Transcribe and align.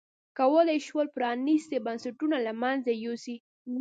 کولای 0.39 0.75
یې 0.79 0.85
شول 0.87 1.07
پرانیستي 1.15 1.77
بنسټونه 1.85 2.37
له 2.45 2.51
منځه 2.61 2.91
یوسي. 3.03 3.35